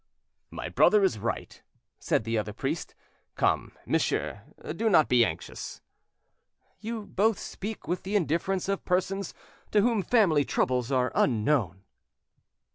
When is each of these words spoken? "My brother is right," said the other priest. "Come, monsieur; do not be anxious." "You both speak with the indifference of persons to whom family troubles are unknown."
"My 0.49 0.67
brother 0.67 1.03
is 1.03 1.19
right," 1.19 1.61
said 1.99 2.23
the 2.23 2.35
other 2.35 2.53
priest. 2.53 2.95
"Come, 3.35 3.73
monsieur; 3.85 4.41
do 4.75 4.89
not 4.89 5.07
be 5.07 5.23
anxious." 5.23 5.83
"You 6.79 7.05
both 7.05 7.37
speak 7.37 7.87
with 7.87 8.01
the 8.01 8.15
indifference 8.15 8.67
of 8.67 8.83
persons 8.83 9.35
to 9.69 9.81
whom 9.81 10.01
family 10.01 10.43
troubles 10.43 10.91
are 10.91 11.11
unknown." 11.13 11.83